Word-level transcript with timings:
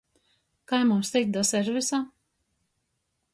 Kai 0.71 0.79
mums 0.91 1.11
tikt 1.17 1.29
da 1.35 1.43
servisa? 1.51 2.01